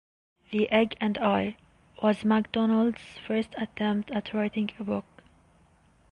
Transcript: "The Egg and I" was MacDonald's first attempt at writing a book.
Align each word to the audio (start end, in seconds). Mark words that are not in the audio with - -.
"The 0.49 0.67
Egg 0.71 0.95
and 0.99 1.15
I" 1.19 1.57
was 2.01 2.25
MacDonald's 2.25 3.19
first 3.27 3.53
attempt 3.55 4.09
at 4.09 4.33
writing 4.33 4.71
a 4.79 4.83
book. 4.83 5.05